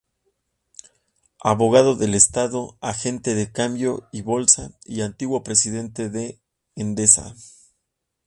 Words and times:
Abogado 1.43 1.93
del 1.95 2.15
Estado, 2.15 2.75
agente 2.81 3.35
de 3.35 3.51
cambio 3.51 4.07
y 4.11 4.23
bolsa 4.23 4.75
y 4.83 5.01
antiguo 5.01 5.43
presidente 5.43 6.09
de 6.09 6.39
Endesa. 6.75 7.35